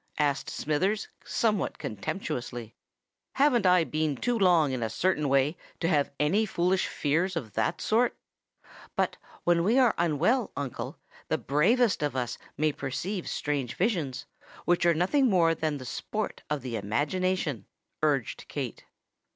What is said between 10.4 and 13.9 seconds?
uncle, the bravest of us may perceive strange